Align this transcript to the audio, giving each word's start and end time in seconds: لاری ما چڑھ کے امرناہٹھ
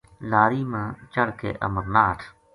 لاری 0.31 0.61
ما 0.71 0.83
چڑھ 1.13 1.33
کے 1.39 1.49
امرناہٹھ 1.67 2.23